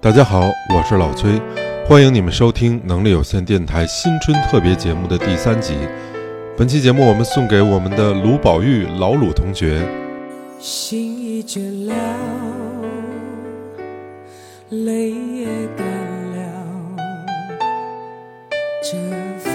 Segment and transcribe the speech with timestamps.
[0.00, 1.42] 大家好，我是老崔，
[1.84, 5.74] 欢迎你们收听能力有限电台新春特别节目的第三集。
[6.56, 9.84] 本期节目我们送给我们的卢宝玉老鲁同学。
[10.60, 11.94] 心已倦了，
[14.68, 15.46] 泪也
[15.76, 15.84] 干
[16.36, 16.96] 了，
[18.80, 18.96] 这
[19.40, 19.52] 份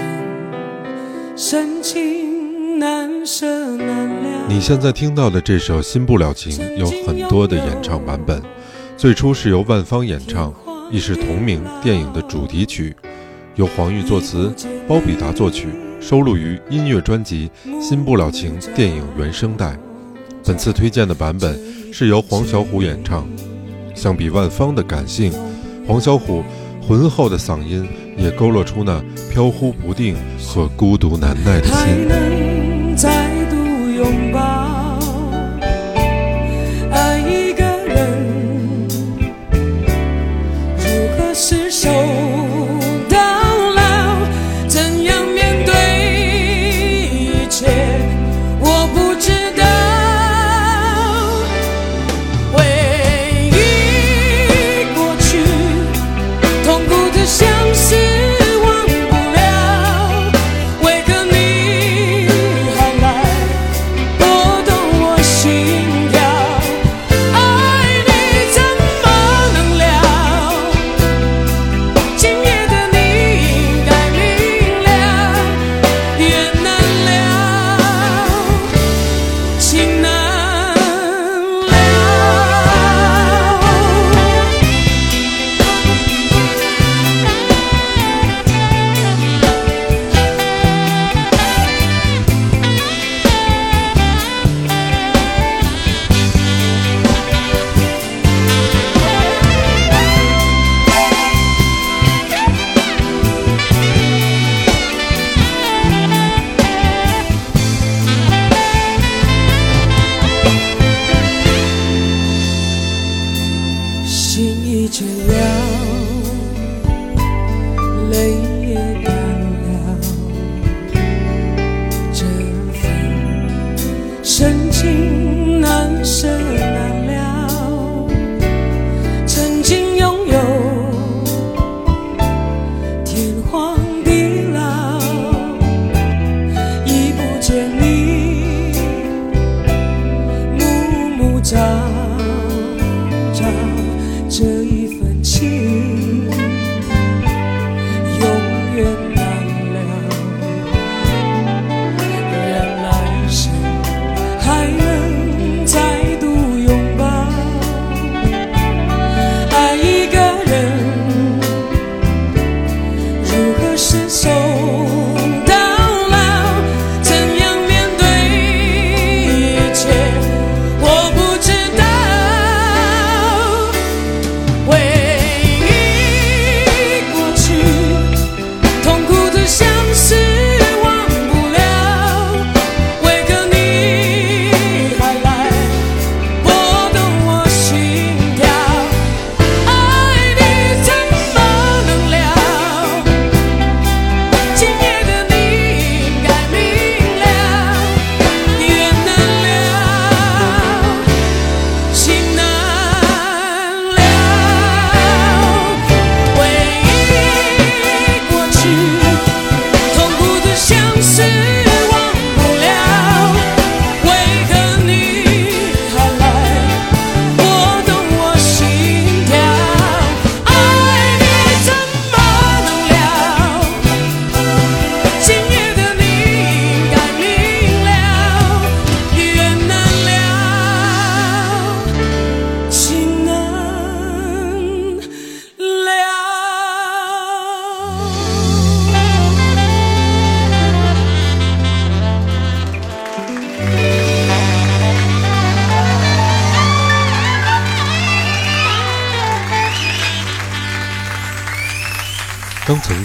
[1.34, 4.46] 深情难舍难了。
[4.46, 8.42] 你现在听到的这首《新不了情》有很多的演唱版本，
[8.96, 10.54] 最初是由万芳演唱，
[10.90, 12.94] 亦是同名电影的主题曲，
[13.56, 14.54] 由黄玉作词，
[14.86, 15.68] 包比达作曲，
[16.00, 17.50] 收录于音乐专辑
[17.82, 19.76] 《新不了情》电影原声带。
[20.44, 21.58] 本次推荐的版本
[21.92, 23.26] 是由黄小琥演唱。
[23.94, 25.32] 相比万芳的感性，
[25.86, 26.42] 黄小琥
[26.80, 32.63] 浑厚的嗓音也勾勒出那飘忽不定和孤独难耐的心。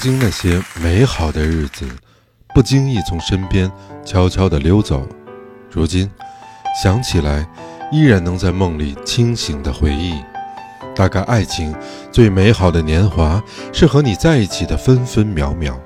[0.02, 1.86] 曾经那些美好的日子，
[2.56, 3.70] 不经意从身边
[4.06, 5.06] 悄悄地溜走，
[5.70, 6.10] 如今
[6.82, 7.46] 想起来，
[7.92, 10.14] 依然能在梦里清醒地回忆。
[10.96, 11.76] 大概爱情
[12.14, 13.44] 最美好的年华，
[13.74, 15.78] 是和你在一起的分分秒秒。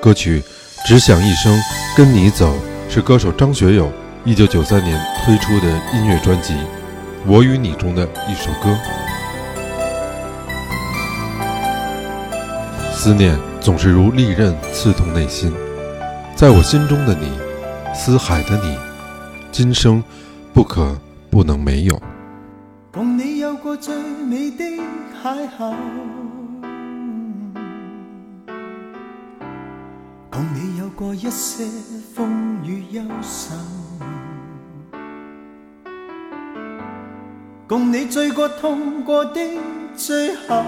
[0.00, 0.40] 歌曲
[0.86, 1.60] 《只想一生
[1.96, 2.54] 跟你走》
[2.88, 3.92] 是歌手张学友
[4.24, 6.54] 一九九三年推出的音乐专辑
[7.26, 8.78] 《我与你》中的一首歌。
[13.02, 15.50] 思念总是如利刃刺痛内心。
[16.36, 17.30] 在我心中的你，
[17.94, 18.76] 思海的你，
[19.50, 20.04] 今生
[20.52, 21.00] 不可
[21.30, 21.98] 不能没有。
[22.92, 24.62] 共你有过最美的
[25.24, 25.74] 邂逅，
[30.28, 31.64] 共你有过一些
[32.14, 33.54] 风雨忧愁，
[37.66, 39.40] 共你醉过痛过的
[39.96, 40.62] 最后。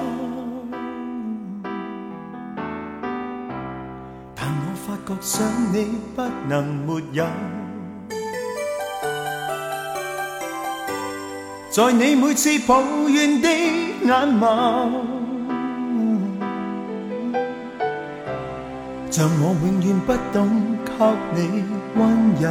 [5.12, 5.42] 觉想
[5.72, 7.26] 你不能没有。
[11.70, 14.90] 在你每次抱怨的眼眸，
[19.10, 20.92] 像我永远不懂给
[21.34, 21.64] 你
[21.96, 22.00] 温
[22.40, 22.44] 柔。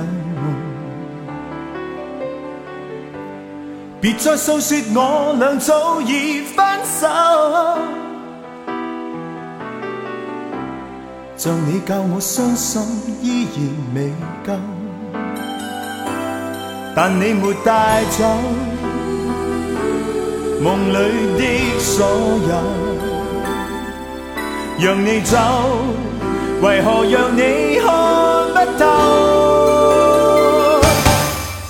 [4.00, 7.08] 别再诉说我俩早已分手，
[11.44, 12.80] 像你教我伤心
[13.20, 13.60] 依然
[13.96, 14.14] 未
[14.46, 14.54] 够，
[16.96, 18.24] 但你没带走。
[20.62, 20.94] 梦里
[21.40, 22.06] 的所
[22.48, 22.54] 有，
[24.86, 25.36] 让你走，
[26.62, 27.90] 为何让你看
[28.54, 28.86] 不透？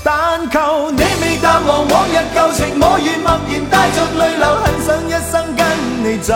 [0.04, 5.64] 但求你未淡忘往日旧情，我愿默然带着泪流，很想一生跟
[6.04, 6.36] 你走。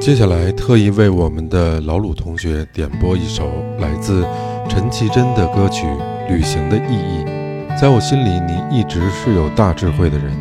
[0.00, 4.26] 接下来特意为我们的老鲁同学点播一首来自
[4.66, 5.86] 陈绮贞的歌曲
[6.26, 7.22] 《旅行的意义》。
[7.78, 10.32] 在我心里，你一直是有大智慧的人。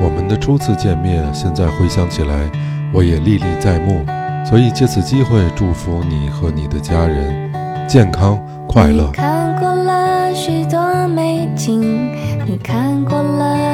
[0.00, 2.48] 我们的初次见面，现在回想起来，
[2.94, 4.06] 我也历历在目。
[4.48, 7.52] 所以借此机会祝福你和你的家人
[7.88, 9.12] 健康快乐你。
[9.14, 11.82] 看过了许多美景，
[12.46, 13.67] 你看过了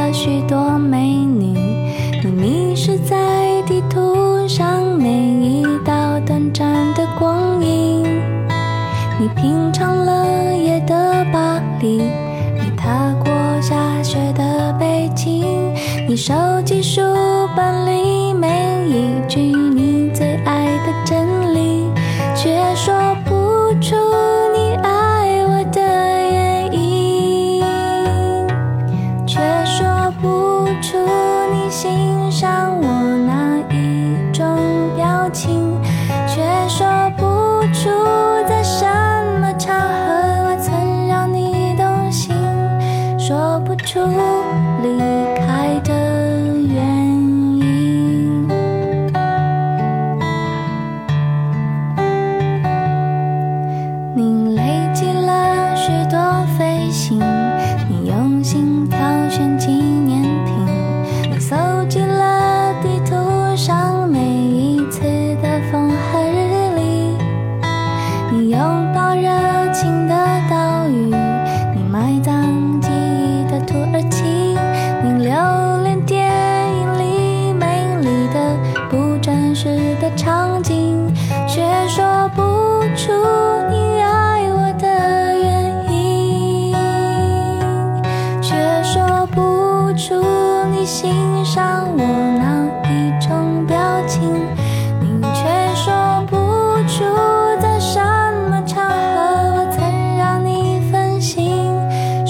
[9.24, 15.72] 你品尝了夜的巴黎，你踏过下雪的北京，
[16.06, 16.34] 你手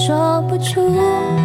[0.05, 1.44] 说不出。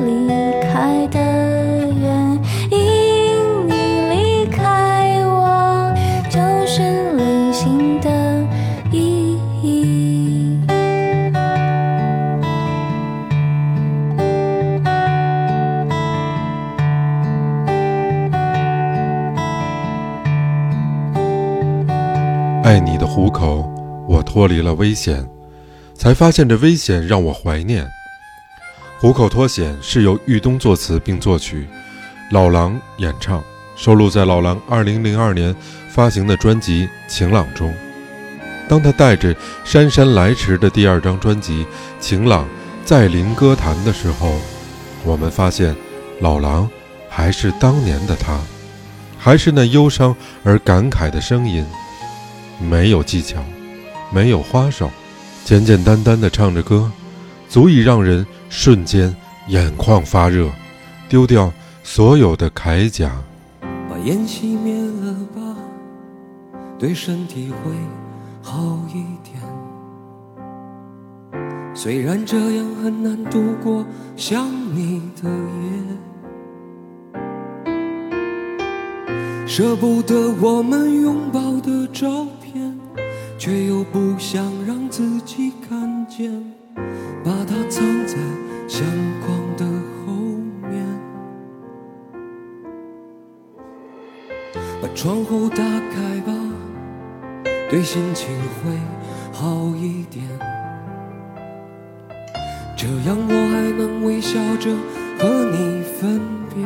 [24.41, 25.23] 脱离了危险，
[25.93, 27.87] 才发现这危险让我怀念。
[28.99, 31.67] 虎口脱险是由豫东作词并作曲，
[32.31, 33.43] 老狼演唱，
[33.75, 35.55] 收录在老狼2002年
[35.89, 37.71] 发行的专辑《晴朗》中。
[38.67, 41.63] 当他带着姗姗来迟的第二张专辑
[41.99, 42.45] 《晴朗》
[42.83, 44.41] 再临歌坛的时候，
[45.03, 45.75] 我们发现
[46.19, 46.67] 老狼
[47.07, 48.41] 还是当年的他，
[49.19, 51.63] 还是那忧伤而感慨的声音。
[52.59, 53.39] 没有技巧，
[54.13, 54.89] 没有花哨，
[55.45, 56.91] 简简单单的唱着歌，
[57.47, 59.15] 足以让人瞬间
[59.47, 60.49] 眼眶发热，
[61.07, 61.51] 丢掉
[61.81, 63.09] 所有的铠甲。
[63.89, 65.41] 把烟熄灭了吧，
[66.77, 67.71] 对身体会
[68.41, 69.41] 好一点。
[71.73, 73.85] 虽然这样很难度过
[74.17, 75.29] 想你的
[77.09, 77.13] 夜，
[79.47, 82.40] 舍不得我们拥抱的照片，
[83.43, 86.31] 却又不想让自己看见，
[87.23, 88.15] 把它藏在
[88.67, 88.85] 相
[89.25, 89.65] 框的
[90.05, 90.13] 后
[90.69, 90.85] 面。
[94.79, 96.31] 把窗户打开吧，
[97.67, 98.29] 对心情
[98.63, 98.77] 会
[99.33, 100.23] 好一点。
[102.77, 104.69] 这样我还能微笑着
[105.17, 106.21] 和你分
[106.53, 106.63] 别。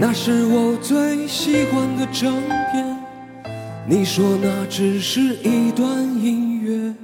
[0.00, 2.32] 那是我最喜欢的唱
[2.72, 2.87] 片，
[3.90, 5.88] 你说那只是一段
[6.22, 6.94] 音乐，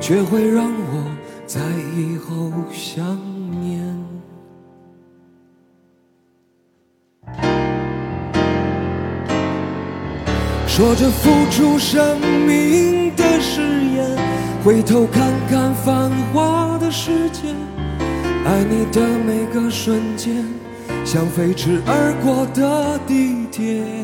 [0.00, 1.60] 却会让我在
[1.96, 3.04] 以后想
[3.60, 3.82] 念。
[10.68, 14.16] 说着付出生命的誓言，
[14.62, 17.48] 回头看看繁华的世界，
[18.44, 20.44] 爱你的每个瞬间，
[21.04, 24.03] 像飞驰而过的地铁。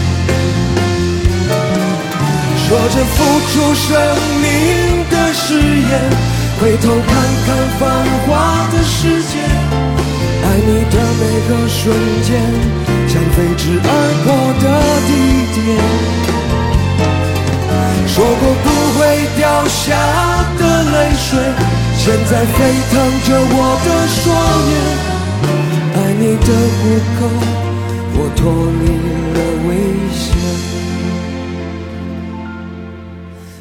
[2.71, 3.15] 说着付
[3.51, 3.91] 出生
[4.41, 4.47] 命
[5.09, 5.91] 的誓言，
[6.57, 7.11] 回头看
[7.45, 7.83] 看繁
[8.25, 8.31] 华
[8.71, 9.33] 的世界，
[10.41, 11.83] 爱你的每个瞬
[12.23, 12.31] 间，
[13.09, 13.87] 像飞驰而
[14.23, 14.31] 过
[14.63, 14.65] 的
[15.05, 15.11] 地
[15.51, 15.59] 铁。
[18.07, 18.65] 说过不
[18.97, 18.99] 会
[19.35, 19.83] 掉下
[20.57, 20.61] 的
[20.93, 21.27] 泪水，
[21.97, 22.55] 现在沸
[22.89, 22.93] 腾
[23.27, 24.23] 着我的双
[24.71, 24.73] 眼。
[25.97, 26.47] 爱你的
[26.79, 26.79] 虎
[27.19, 27.19] 口，
[28.13, 28.39] 我脱
[28.79, 28.83] 离
[29.35, 29.69] 了危
[30.15, 30.23] 险。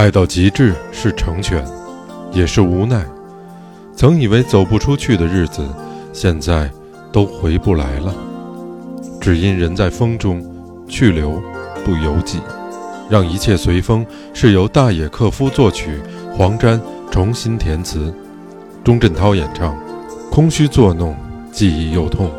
[0.00, 1.62] 爱到极致是成全，
[2.32, 3.04] 也是无奈。
[3.94, 5.62] 曾以为走不出去的日子，
[6.10, 6.70] 现在
[7.12, 8.14] 都回不来了。
[9.20, 10.42] 只因人在风中，
[10.88, 11.32] 去留
[11.84, 12.38] 不由己。
[13.10, 16.00] 让一切随风，是由大野克夫作曲，
[16.34, 18.10] 黄沾重新填词，
[18.82, 19.76] 钟镇涛演唱。
[20.30, 21.14] 空虚作弄，
[21.52, 22.30] 记忆又痛，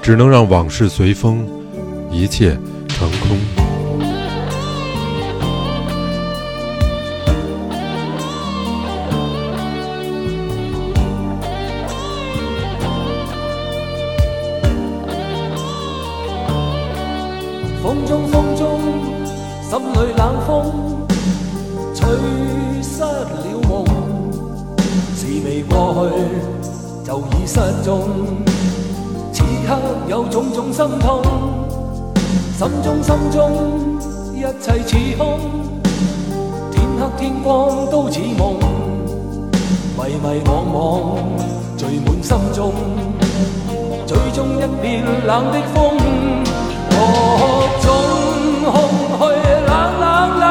[0.00, 1.46] 只能让往事随风，
[2.10, 3.63] 一切成空。
[34.54, 35.40] 一切似空，
[36.70, 38.54] 天黑天光都似梦，
[39.96, 40.76] 迷迷惘惘
[41.76, 42.72] 聚满心中，
[44.06, 45.96] 最終一片冷的风。
[46.88, 46.94] 各
[47.82, 47.86] 种
[48.70, 48.74] 空
[49.18, 49.22] 虚
[49.66, 50.04] 冷冷
[50.38, 50.44] 冷，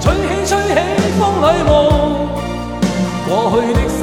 [0.00, 0.74] 吹起吹起
[1.18, 1.68] 风里梦，
[3.26, 4.00] 过去的心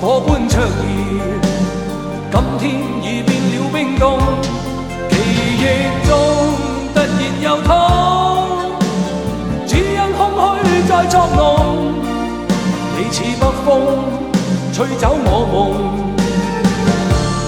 [0.00, 0.64] 火般灼热，
[2.30, 2.62] 今天
[3.02, 4.18] 已变了冰冻，
[5.10, 5.12] 记
[5.58, 5.62] 忆
[6.08, 6.10] 中
[6.94, 7.08] 突然
[7.42, 7.56] 又
[12.96, 13.68] 你似北风
[14.72, 15.56] 吹走我梦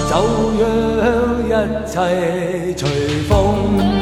[0.08, 0.12] 就
[0.98, 1.04] 让
[1.46, 1.48] 一
[1.86, 1.94] 切
[2.76, 2.88] 随
[3.28, 4.01] 风。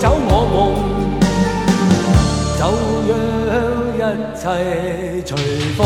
[0.00, 0.56] 走我梦，
[2.56, 2.60] 就
[3.98, 4.00] 让一
[4.36, 4.42] 切
[5.26, 5.30] 随
[5.76, 5.80] 风。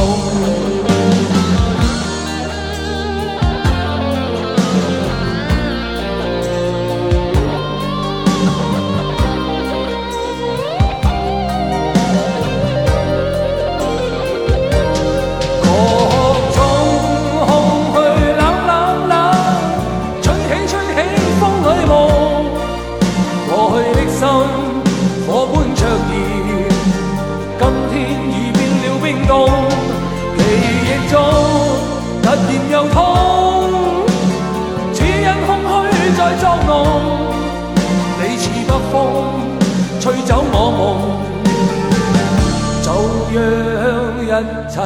[44.68, 44.80] 切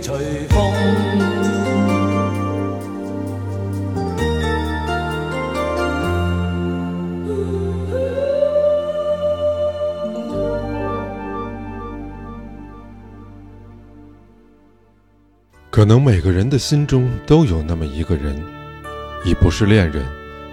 [0.00, 0.72] 隨風。
[15.70, 18.42] 可能每个人的心中都有那么一个人，
[19.26, 20.02] 已不是恋人，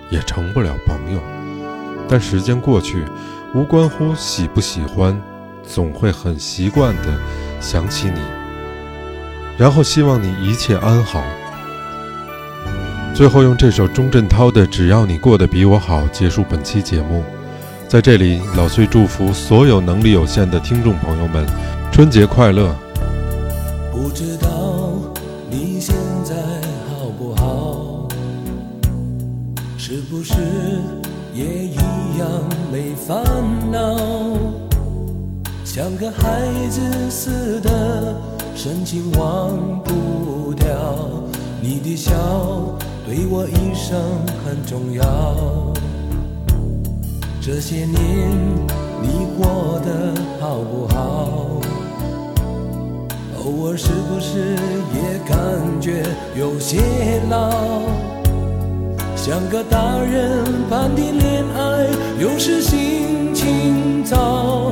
[0.09, 1.21] 也成不了朋友。
[2.09, 3.05] 但时间过去，
[3.55, 5.17] 无关乎喜不喜欢，
[5.65, 7.17] 总会很习惯的
[7.61, 8.19] 想起你，
[9.63, 11.23] 然后希望你一切安好。
[13.15, 17.23] 最后用这首钟镇涛的《只要你过得比我好》结束本期节目。
[17.87, 21.45] 在这里，老崔祝福所有能力有限的听众朋友们，
[21.93, 22.75] 春节快乐！
[23.89, 24.49] 不知道
[25.49, 25.95] 你现
[26.25, 26.35] 在
[26.89, 28.09] 好不好？
[29.77, 30.33] 是不是
[31.33, 31.77] 也一
[32.19, 32.27] 样
[32.69, 33.23] 没烦
[33.71, 33.97] 恼？
[35.63, 38.13] 像个孩子似的，
[38.55, 40.67] 深情忘不掉。
[41.61, 42.13] 你的笑
[43.05, 43.99] 对我一生
[44.43, 45.03] 很重要。
[47.41, 48.29] 这些年
[49.01, 51.61] 你过得好不好？
[53.43, 54.55] 偶尔是不是
[54.95, 55.37] 也感
[55.81, 56.05] 觉
[56.37, 56.79] 有些
[57.29, 57.51] 老？
[59.17, 61.87] 像个大人般的恋爱，
[62.21, 64.71] 有时心情糟。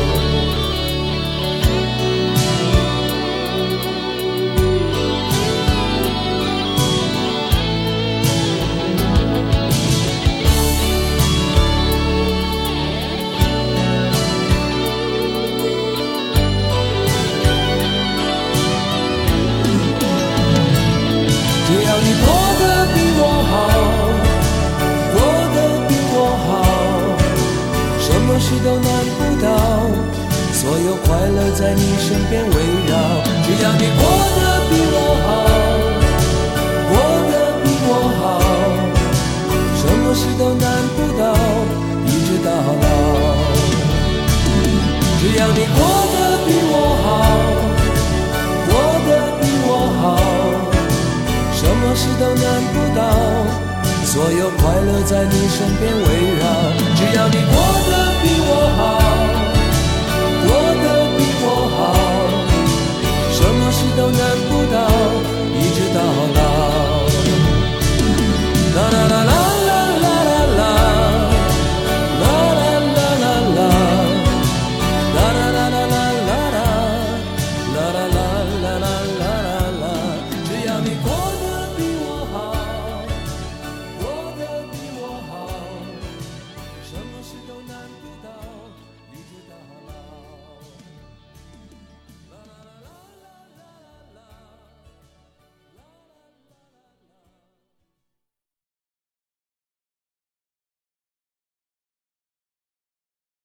[54.11, 56.03] 所有快乐在你身边围
[56.37, 56.43] 绕。
[56.97, 57.55] 只要你过
[57.87, 59.00] 得比我好